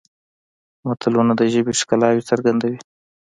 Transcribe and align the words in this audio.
متلونه 0.87 1.33
د 1.39 1.41
ژبې 1.53 1.73
ښکلاوې 1.81 2.27
څرګندوي 2.29 2.79